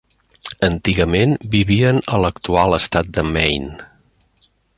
Antigament 0.67 1.35
vivien 1.57 2.01
a 2.17 2.21
l'actual 2.25 2.79
estat 2.79 3.13
de 3.19 3.27
Maine. 3.37 3.79